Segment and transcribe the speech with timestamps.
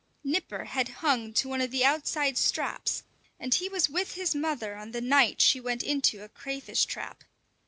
[0.23, 3.03] Nipper had hung to one of the outside "straps"
[3.39, 7.23] and he was with his mother on the night she went into a crayfish trap.